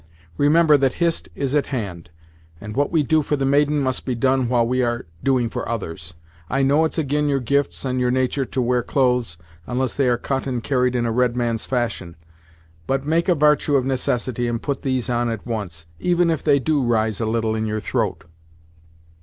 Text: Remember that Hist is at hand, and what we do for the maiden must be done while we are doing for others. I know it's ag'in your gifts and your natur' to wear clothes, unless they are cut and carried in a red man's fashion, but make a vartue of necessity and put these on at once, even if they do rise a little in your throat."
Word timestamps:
Remember 0.35 0.77
that 0.77 0.93
Hist 0.93 1.29
is 1.35 1.53
at 1.53 1.67
hand, 1.67 2.09
and 2.59 2.75
what 2.75 2.91
we 2.91 3.03
do 3.03 3.21
for 3.21 3.35
the 3.35 3.45
maiden 3.45 3.79
must 3.79 4.03
be 4.03 4.15
done 4.15 4.49
while 4.49 4.65
we 4.65 4.81
are 4.81 5.05
doing 5.21 5.47
for 5.47 5.69
others. 5.69 6.15
I 6.49 6.63
know 6.63 6.85
it's 6.85 6.97
ag'in 6.97 7.29
your 7.29 7.39
gifts 7.39 7.85
and 7.85 7.99
your 7.99 8.09
natur' 8.09 8.45
to 8.45 8.61
wear 8.63 8.81
clothes, 8.81 9.37
unless 9.67 9.93
they 9.93 10.07
are 10.09 10.17
cut 10.17 10.47
and 10.47 10.63
carried 10.63 10.95
in 10.95 11.05
a 11.05 11.11
red 11.11 11.35
man's 11.35 11.67
fashion, 11.67 12.15
but 12.87 13.05
make 13.05 13.29
a 13.29 13.35
vartue 13.35 13.75
of 13.77 13.85
necessity 13.85 14.47
and 14.47 14.59
put 14.63 14.81
these 14.81 15.07
on 15.07 15.29
at 15.29 15.45
once, 15.45 15.85
even 15.99 16.31
if 16.31 16.43
they 16.43 16.57
do 16.57 16.83
rise 16.83 17.21
a 17.21 17.27
little 17.27 17.53
in 17.53 17.67
your 17.67 17.79
throat." 17.79 18.23